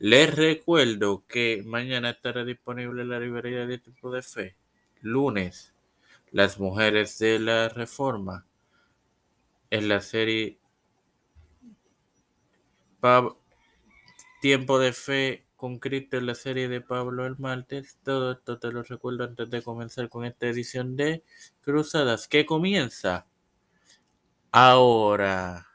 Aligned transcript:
Les 0.00 0.34
recuerdo 0.34 1.24
que 1.28 1.62
mañana 1.66 2.08
estará 2.08 2.42
disponible 2.42 3.04
la 3.04 3.20
librería 3.20 3.66
de 3.66 3.76
Tiempo 3.76 4.10
de 4.10 4.22
Fe. 4.22 4.56
Lunes, 5.02 5.74
Las 6.32 6.58
Mujeres 6.58 7.18
de 7.18 7.38
la 7.38 7.68
Reforma. 7.68 8.46
En 9.68 9.88
la 9.90 10.00
serie 10.00 10.58
Tiempo 14.40 14.78
de 14.78 14.94
Fe 14.94 15.44
con 15.54 15.78
Cristo 15.78 16.16
en 16.16 16.24
la 16.24 16.34
serie 16.34 16.68
de 16.68 16.80
Pablo 16.80 17.26
el 17.26 17.38
martes. 17.38 17.98
Todo 18.02 18.32
esto 18.32 18.58
te 18.58 18.72
lo 18.72 18.82
recuerdo 18.82 19.24
antes 19.24 19.50
de 19.50 19.62
comenzar 19.62 20.08
con 20.08 20.24
esta 20.24 20.46
edición 20.46 20.96
de 20.96 21.22
Cruzadas 21.60 22.26
que 22.26 22.46
comienza 22.46 23.26
ahora. 24.50 25.69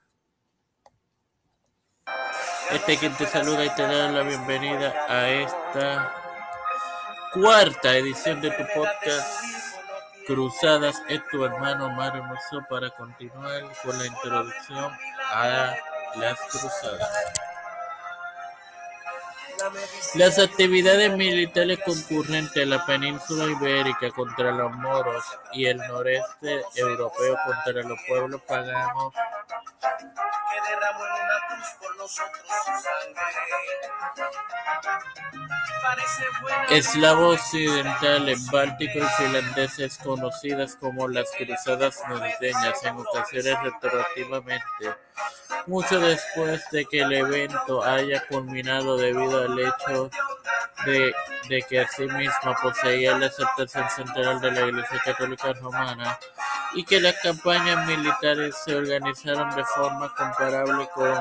Este 2.71 2.97
quien 2.97 3.15
te 3.15 3.27
saluda 3.27 3.63
y 3.65 3.69
te 3.75 3.83
da 3.83 4.09
la 4.09 4.23
bienvenida 4.23 4.93
a 5.07 5.29
esta 5.29 6.13
cuarta 7.33 7.95
edición 7.95 8.41
de 8.41 8.49
tu 8.51 8.63
podcast 8.73 9.43
Cruzadas. 10.25 11.01
Es 11.07 11.21
tu 11.29 11.43
hermano 11.45 11.89
Mario 11.91 12.23
Mosso 12.23 12.65
para 12.69 12.89
continuar 12.89 13.61
con 13.83 13.97
la 13.97 14.07
introducción 14.07 14.91
a 15.31 15.75
las 16.15 16.39
cruzadas. 16.49 17.09
Las 20.15 20.39
actividades 20.39 21.15
militares 21.15 21.79
concurrentes 21.85 22.57
en 22.57 22.69
la 22.71 22.85
península 22.85 23.45
ibérica 23.45 24.09
contra 24.11 24.51
los 24.51 24.71
moros 24.73 25.23
y 25.53 25.65
el 25.65 25.77
noreste 25.77 26.63
europeo 26.75 27.37
contra 27.45 27.83
los 27.83 27.99
pueblos 28.07 28.41
paganos 28.47 29.13
Eslavos 36.69 37.39
occidentales, 37.39 38.49
bálticos 38.51 39.03
y 39.03 39.23
finlandeses 39.23 39.97
conocidas 39.97 40.75
como 40.75 41.07
las 41.07 41.31
cruzadas 41.31 41.99
norteñas 42.07 42.83
en 42.83 42.97
ocasiones 42.97 43.57
retroactivamente. 43.63 44.95
Mucho 45.67 45.99
después 45.99 46.63
de 46.71 46.85
que 46.85 47.01
el 47.01 47.13
evento 47.13 47.83
haya 47.83 48.25
culminado 48.27 48.97
debido 48.97 49.43
al 49.43 49.59
hecho 49.59 50.09
de, 50.85 51.13
de 51.49 51.61
que 51.63 51.81
asimismo 51.81 52.55
poseía 52.61 53.17
la 53.17 53.27
aceptación 53.27 53.89
central 53.89 54.41
de 54.41 54.51
la 54.51 54.61
Iglesia 54.67 55.01
Católica 55.03 55.53
Romana 55.53 56.19
y 56.75 56.83
que 56.83 56.99
las 56.99 57.15
campañas 57.21 57.87
militares 57.87 58.55
se 58.63 58.75
organizaron 58.75 59.55
de 59.55 59.63
forma 59.63 60.13
comparable 60.13 60.87
con 60.93 61.13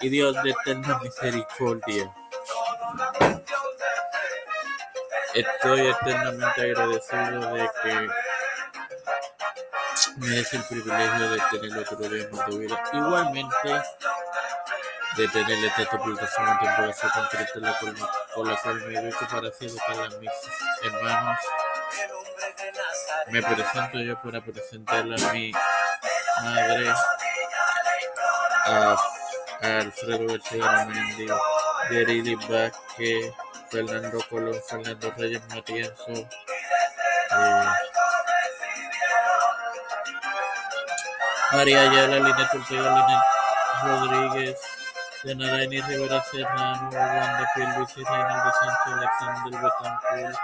y 0.00 0.08
Dios 0.08 0.34
de 0.42 0.50
eterna 0.50 0.98
misericordia. 0.98 2.12
Estoy 5.34 5.86
eternamente 5.86 6.60
agradecido 6.60 7.54
de 7.54 7.70
que 7.82 8.08
me 10.16 10.28
des 10.28 10.52
el 10.52 10.64
privilegio 10.64 11.30
de 11.30 11.40
tener 11.50 11.78
otro 11.78 12.08
día 12.08 12.28
más 12.32 12.46
de 12.46 12.58
vida. 12.58 12.82
Igualmente, 12.92 13.82
de 15.16 15.28
tener 15.28 15.64
esta 15.64 15.98
publicación 15.98 16.48
en 16.48 16.58
tiempo 16.58 16.82
de 16.82 16.94
concreta 17.14 17.58
la 17.60 17.78
cual, 17.78 17.96
con 18.34 18.48
la 18.48 18.56
cual 18.56 18.74
me 18.86 19.00
dedico 19.00 19.26
para 19.30 19.48
así 19.48 19.66
educar 19.66 19.96
a 19.98 20.18
mis 20.18 20.30
hermanos. 20.82 21.38
Me 23.28 23.42
presento 23.42 23.98
yo 23.98 24.20
para 24.22 24.40
presentarle 24.40 25.14
a 25.14 25.32
mi 25.32 25.52
madre, 26.42 26.94
a, 28.66 28.96
Alfredo 29.62 30.26
García 30.26 30.86
Mendy, 30.86 31.26
Yeridi 31.88 32.34
Vázquez, 32.34 33.32
Fernando 33.70 34.20
Colón, 34.28 34.56
Fernando 34.68 35.12
Reyes 35.16 35.42
Matienzo, 35.48 36.12
eh, 36.12 37.68
María 41.52 41.80
Ayala, 41.82 42.16
Linet 42.16 42.54
Ortega, 42.54 42.90
Linet 42.94 43.22
Rodríguez, 43.84 44.56
Yanaraini 45.24 45.80
Rivera 45.82 46.22
Serrano, 46.24 46.90
Wanda 46.92 47.46
Luis 47.76 47.90
y 47.96 48.04
Reinaldo 48.04 48.52
Sánchez, 48.60 48.92
Alexander 48.92 49.60
Betancourt, 49.60 50.38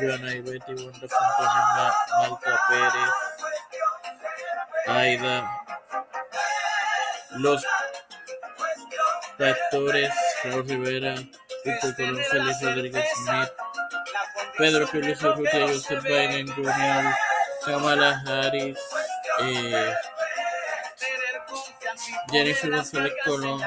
Joana 0.00 0.34
Ivete, 0.34 0.74
Wanda 0.74 1.06
Fontaine, 1.08 1.92
Malta 2.18 2.60
Pérez, 2.68 3.14
Aida, 4.86 5.50
los 7.30 7.64
actores, 9.38 10.12
Raúl 10.44 10.68
Rivera, 10.68 11.14
Víctor 11.64 11.96
Colón, 11.96 12.18
Félix 12.30 12.62
Rodríguez 12.62 13.04
Smith, 13.16 13.50
Pedro 14.56 14.86
Pérez 14.88 15.22
Urrutia, 15.22 15.68
Joseph 15.68 16.04
Biden 16.04 16.48
Jr., 16.52 17.14
Kamala 17.64 18.22
Harris, 18.26 18.78
eh, 19.40 19.94
Jennifer 22.30 22.70
González 22.70 23.12
Colón, 23.24 23.62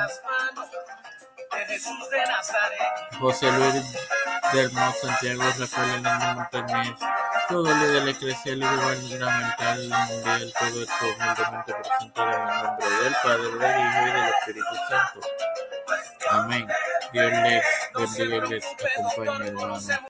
José 3.20 3.52
Luis 3.52 3.74
del 4.54 4.72
Santiago, 4.72 5.44
Rafael 5.60 5.90
Hernández 5.94 6.36
Montañez, 6.36 6.96
todo 7.50 7.74
líder 7.74 8.08
eclesial 8.08 8.58
y 8.58 8.66
gubernamental 8.66 9.90
mundial, 9.90 10.54
todo 10.58 10.82
esto 10.82 11.06
humildemente 11.06 11.74
presentado 11.74 12.32
en 12.32 12.42
el 12.42 12.64
nombre 12.64 12.90
del 13.04 13.16
Padre, 13.24 13.44
del 13.44 13.82
Hijo 13.82 14.02
y 14.02 14.12
del 14.12 14.30
Espíritu 14.30 14.76
Santo. 14.90 15.51
Amén. 16.32 16.66
Dios 17.12 17.32
les 17.32 18.18
bendiga 18.18 18.48
y 18.48 18.50
les 18.50 18.66
acompañe, 18.66 19.48
hermano. 19.48 19.80